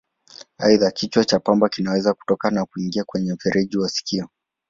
Aidha, 0.57 0.91
kichwa 0.91 1.25
cha 1.25 1.39
pamba 1.39 1.69
kinaweza 1.69 2.13
kutoka 2.13 2.51
na 2.51 2.65
kuingia 2.65 3.03
kwenye 3.03 3.33
mfereji 3.33 3.77
wa 3.77 3.89
sikio. 3.89 4.29